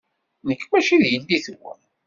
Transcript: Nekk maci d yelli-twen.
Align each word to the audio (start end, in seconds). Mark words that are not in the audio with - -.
Nekk 0.47 0.61
maci 0.71 0.97
d 1.01 1.03
yelli-twen. 1.11 1.79